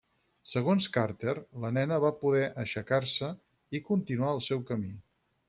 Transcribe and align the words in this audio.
Segons 0.51 0.87
Carter, 0.95 1.35
la 1.65 1.71
nena 1.75 1.99
va 2.05 2.11
poder 2.23 2.47
aixecar-se 2.65 3.31
i 3.81 3.85
continuar 3.93 4.35
el 4.39 4.43
seu 4.49 4.67
camí. 4.73 4.93